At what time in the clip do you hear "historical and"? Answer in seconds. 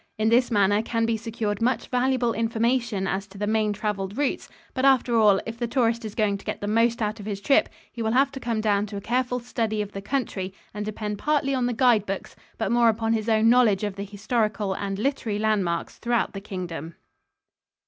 14.03-14.97